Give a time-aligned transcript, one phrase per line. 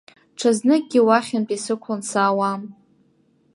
[0.39, 2.61] Ҽазныкгьы уахьынтәи сықәлан саауам.